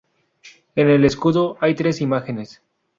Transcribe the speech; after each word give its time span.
En 0.75 0.89
el 0.89 1.05
escudo 1.05 1.57
hay 1.61 1.75
tres 1.75 2.01
imágenes. 2.01 2.63